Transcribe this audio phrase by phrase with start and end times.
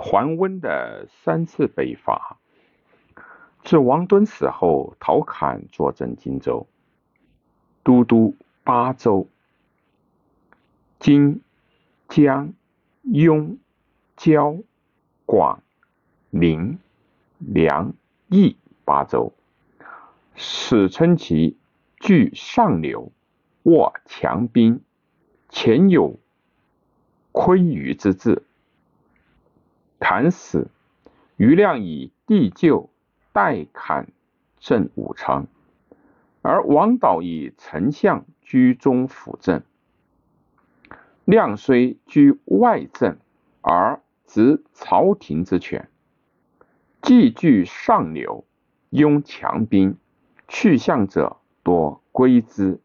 [0.00, 2.38] 桓温的三次北伐，
[3.64, 6.68] 自王敦死后，陶侃坐镇荆州，
[7.82, 9.26] 都督八州，
[11.00, 11.40] 荆、
[12.08, 12.52] 江、
[13.02, 13.58] 雍、
[14.16, 14.56] 交、
[15.26, 15.60] 广、
[16.30, 16.78] 陵、
[17.38, 17.92] 梁、
[18.28, 19.32] 益八州，
[20.36, 21.56] 史称其
[21.98, 23.10] 据上流，
[23.64, 24.80] 握强兵，
[25.48, 26.20] 前有
[27.32, 28.44] 窥鱼之志。
[30.10, 30.70] 砍死，
[31.36, 32.88] 余亮以地救
[33.34, 34.10] 代砍
[34.58, 35.46] 镇武昌，
[36.40, 39.62] 而王导以丞相居中辅政。
[41.26, 43.18] 亮虽居外政，
[43.60, 45.90] 而执朝廷之权，
[47.02, 48.46] 既据上流，
[48.88, 49.98] 拥强兵，
[50.48, 52.80] 去向者多归之。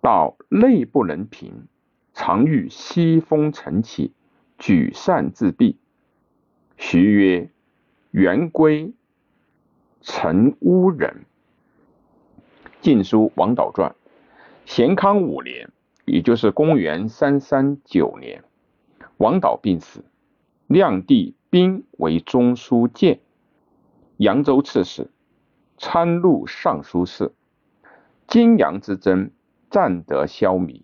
[0.00, 1.66] 到内不能平，
[2.14, 4.14] 常遇西风晨起，
[4.56, 5.76] 举善自毙。
[6.88, 7.50] 徐曰
[8.14, 8.92] ：“元归
[10.02, 11.26] 陈乌人。”
[12.80, 13.90] 《晋书·王导传》。
[14.66, 15.68] 咸康五年，
[16.04, 18.44] 也就是公元三三九年，
[19.16, 20.04] 王导病死，
[20.68, 23.18] 亮帝兵为中书监、
[24.18, 25.10] 扬州刺史、
[25.76, 27.32] 参录尚书事。
[28.28, 29.32] 荆阳之争
[29.70, 30.82] 暂得消弭。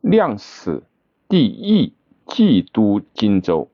[0.00, 0.84] 亮死，
[1.28, 1.92] 帝亦
[2.26, 3.70] 冀都荆州，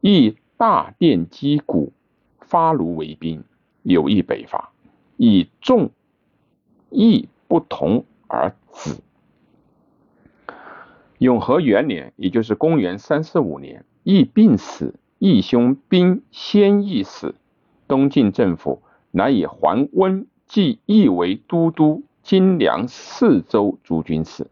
[0.00, 0.38] 亦。
[0.56, 1.92] 大殿击鼓，
[2.40, 3.44] 发卢为兵，
[3.82, 4.70] 有意北伐，
[5.16, 5.90] 以众
[6.90, 8.96] 义不同而止。
[11.18, 17.34] 永和元年，也就是公元三四五年，义病死，义兄兵先义死，
[17.88, 24.46] 东晋政府乃以桓温继义为都督荆凉四州诸军事，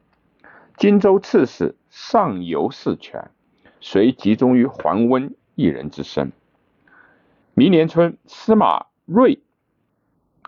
[0.76, 3.30] 荆州刺史上游事权，
[3.80, 5.34] 遂集中于桓温。
[5.54, 6.32] 一人之身。
[7.54, 9.40] 明年春，司马睿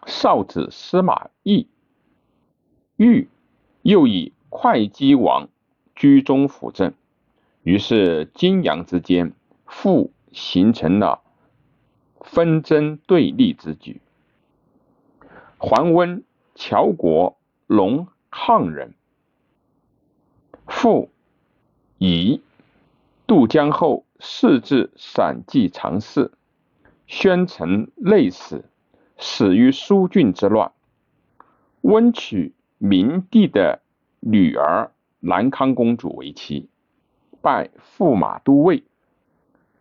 [0.06, 1.68] 少子司马懿
[2.97, 3.28] 欲
[3.82, 5.48] 又以会稽王
[5.94, 6.94] 居中辅政，
[7.62, 9.32] 于是荆扬之间
[9.66, 11.20] 复形成了
[12.22, 14.00] 纷争对立之局。
[15.58, 17.36] 桓温乔国
[17.66, 18.94] 龙亢人，
[20.66, 21.10] 父
[21.98, 22.41] 以
[23.26, 24.06] 渡江后。
[24.28, 26.32] 仕至散骑常侍，
[27.06, 28.64] 宣城内史，
[29.16, 30.72] 死于苏峻之乱。
[31.82, 33.81] 温娶明帝的
[34.19, 36.69] 女儿南康公主为妻，
[37.41, 38.82] 拜驸马都尉，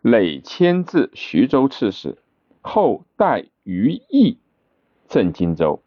[0.00, 2.16] 累迁至徐州刺史，
[2.62, 4.38] 后代于义
[5.08, 5.82] 镇荆州。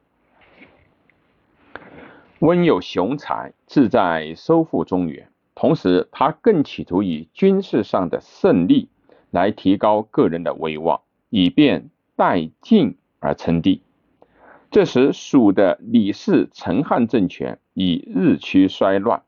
[2.39, 5.31] 温有雄才，志在收复中原。
[5.59, 8.87] 同时，他更企图以军事上的胜利
[9.29, 13.81] 来提高个人的威望，以便代晋而称帝。
[14.71, 19.21] 这时，蜀的李氏陈汉政权已日趋衰乱，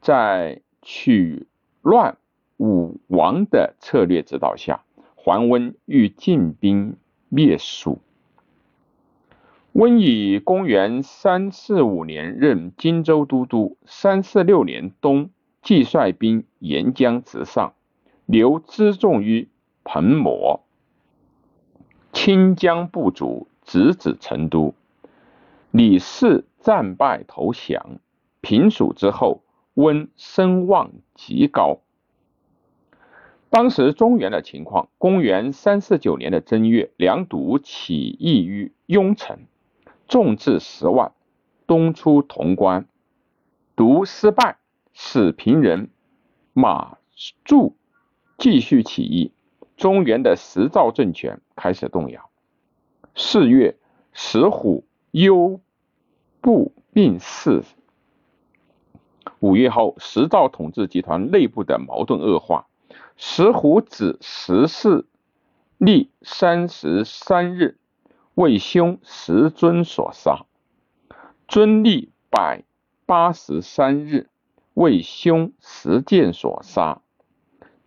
[0.00, 1.46] 在取
[1.82, 2.16] 乱
[2.56, 4.80] 武王的策略指导下，
[5.16, 6.96] 桓温欲进兵
[7.28, 7.98] 灭蜀。
[9.72, 15.28] 温以公元三四五年任荆州都督，三四六年冬。
[15.62, 17.74] 既率兵沿江直上，
[18.26, 19.48] 留辎重于
[19.84, 20.64] 彭模。
[22.12, 24.74] 清江不足，直指成都。
[25.70, 27.98] 李氏战败投降，
[28.40, 29.42] 平蜀之后，
[29.74, 31.80] 温声望极高。
[33.50, 39.40] 当时中原的情况：公元三四九年的正月，梁独起义于雍城，
[40.06, 41.12] 众至十万，
[41.66, 42.86] 东出潼关，
[43.76, 44.56] 独失败。
[45.00, 45.90] 使平人
[46.52, 46.98] 马
[47.44, 47.76] 柱
[48.36, 49.32] 继续起义，
[49.76, 52.28] 中原的石赵政权开始动摇。
[53.14, 53.76] 四月，
[54.12, 55.60] 石虎忧
[56.40, 57.62] 部病逝。
[59.38, 62.66] 五月后，石赵统治集团内部的矛盾恶化，
[63.16, 65.06] 石虎子石氏
[65.78, 67.78] 历三十三日，
[68.34, 70.44] 为兄石尊所杀，
[71.46, 72.64] 尊历百
[73.06, 74.28] 八十三日。
[74.78, 77.02] 为兄石建所杀，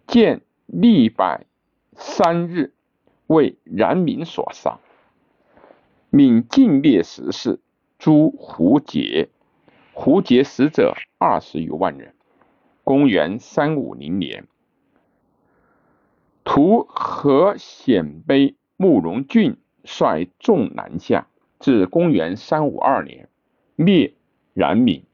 [0.07, 1.45] 建历百
[1.93, 2.73] 三日，
[3.27, 4.77] 为冉闵所杀。
[6.09, 7.61] 闵尽列十世，
[7.97, 9.29] 诛胡杰，
[9.93, 12.13] 胡杰死者二十余万人。
[12.83, 14.45] 公元三五零年，
[16.43, 19.55] 图河鲜卑慕容俊
[19.85, 23.29] 率众南下，至公元三五二年，
[23.77, 24.13] 灭
[24.53, 25.05] 冉闵。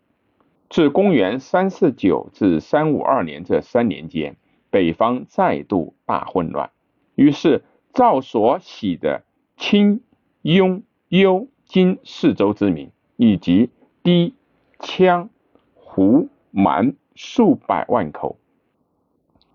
[0.69, 4.36] 自公元三四九至三五二年这三年间，
[4.69, 6.72] 北方再度大混乱。
[7.16, 9.24] 于是赵所喜的
[9.56, 10.02] 清、
[10.42, 13.69] 雍、幽、金四州之民，以及
[14.04, 14.34] 氐、
[14.80, 15.30] 羌、
[15.74, 18.38] 胡、蛮数百万口，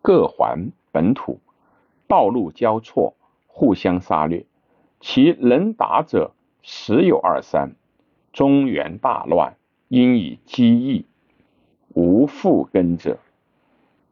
[0.00, 1.40] 各还本土，
[2.08, 3.14] 道路交错，
[3.46, 4.46] 互相杀掠，
[5.00, 6.32] 其能打者
[6.62, 7.76] 十有二三。
[8.32, 9.56] 中原大乱，
[9.94, 11.04] 因以积役，
[11.92, 13.18] 无复根者。